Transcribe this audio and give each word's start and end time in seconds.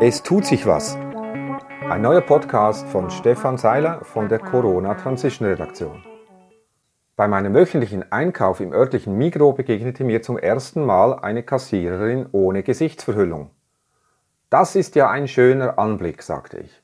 Es 0.00 0.22
tut 0.22 0.46
sich 0.46 0.64
was. 0.64 0.94
Ein 0.94 2.02
neuer 2.02 2.20
Podcast 2.20 2.86
von 2.86 3.10
Stefan 3.10 3.58
Seiler 3.58 4.04
von 4.04 4.28
der 4.28 4.38
Corona 4.38 4.94
Transition 4.94 5.48
Redaktion. 5.48 6.04
Bei 7.16 7.26
meinem 7.26 7.52
wöchentlichen 7.52 8.12
Einkauf 8.12 8.60
im 8.60 8.72
örtlichen 8.72 9.18
Migro 9.18 9.54
begegnete 9.54 10.04
mir 10.04 10.22
zum 10.22 10.38
ersten 10.38 10.84
Mal 10.84 11.18
eine 11.18 11.42
Kassiererin 11.42 12.28
ohne 12.30 12.62
Gesichtsverhüllung. 12.62 13.50
Das 14.50 14.76
ist 14.76 14.94
ja 14.94 15.10
ein 15.10 15.26
schöner 15.26 15.80
Anblick, 15.80 16.22
sagte 16.22 16.58
ich. 16.58 16.80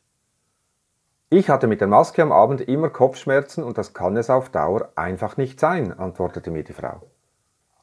Ich 1.31 1.49
hatte 1.49 1.69
mit 1.69 1.81
der 1.81 1.89
Maske 1.89 2.21
am 2.21 2.33
Abend 2.33 2.63
immer 2.63 2.91
Kopfschmerzen 2.91 3.63
und 3.63 3.79
das 3.79 3.95
kann 3.95 4.17
es 4.17 4.29
auf 4.29 4.49
Dauer 4.49 4.89
einfach 4.97 5.37
nicht 5.37 5.61
sein, 5.61 5.97
antwortete 5.97 6.51
mir 6.51 6.65
die 6.65 6.73
Frau. 6.73 7.01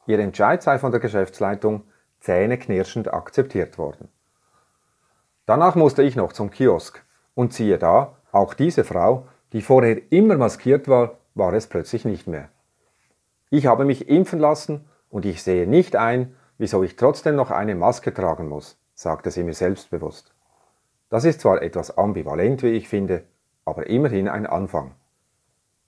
Ihr 0.06 0.18
Entscheid 0.18 0.62
sei 0.62 0.78
von 0.78 0.90
der 0.90 1.00
Geschäftsleitung 1.00 1.84
zähneknirschend 2.20 3.14
akzeptiert 3.14 3.78
worden. 3.78 4.10
Danach 5.52 5.74
musste 5.74 6.02
ich 6.02 6.16
noch 6.16 6.32
zum 6.32 6.50
Kiosk 6.50 7.04
und 7.34 7.52
siehe 7.52 7.76
da, 7.76 8.16
auch 8.32 8.54
diese 8.54 8.84
Frau, 8.84 9.26
die 9.52 9.60
vorher 9.60 10.10
immer 10.10 10.38
maskiert 10.38 10.88
war, 10.88 11.18
war 11.34 11.52
es 11.52 11.66
plötzlich 11.66 12.06
nicht 12.06 12.26
mehr. 12.26 12.48
Ich 13.50 13.66
habe 13.66 13.84
mich 13.84 14.08
impfen 14.08 14.38
lassen 14.38 14.86
und 15.10 15.26
ich 15.26 15.42
sehe 15.42 15.66
nicht 15.66 15.94
ein, 15.94 16.34
wieso 16.56 16.82
ich 16.82 16.96
trotzdem 16.96 17.36
noch 17.36 17.50
eine 17.50 17.74
Maske 17.74 18.14
tragen 18.14 18.48
muss, 18.48 18.78
sagte 18.94 19.30
sie 19.30 19.42
mir 19.42 19.52
selbstbewusst. 19.52 20.32
Das 21.10 21.26
ist 21.26 21.42
zwar 21.42 21.60
etwas 21.60 21.98
ambivalent, 21.98 22.62
wie 22.62 22.70
ich 22.70 22.88
finde, 22.88 23.24
aber 23.66 23.88
immerhin 23.88 24.28
ein 24.28 24.46
Anfang. 24.46 24.94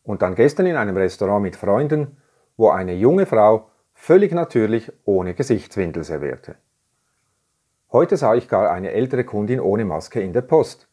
Und 0.03 0.21
dann 0.21 0.35
gestern 0.35 0.67
in 0.67 0.77
einem 0.77 0.99
Restaurant 0.99 1.43
mit 1.43 1.57
Freunden, 1.57 2.19
wo 2.59 2.69
eine 2.69 2.93
junge 2.93 3.25
Frau 3.25 3.71
völlig 3.95 4.31
natürlich 4.33 4.93
ohne 5.07 5.33
Gesichtswindel 5.33 6.05
servierte. 6.05 6.57
Heute 7.95 8.17
sah 8.17 8.35
ich 8.35 8.49
gar 8.49 8.73
eine 8.73 8.91
ältere 8.91 9.23
Kundin 9.23 9.61
ohne 9.61 9.85
Maske 9.85 10.21
in 10.21 10.33
der 10.33 10.43
Post. 10.43 10.89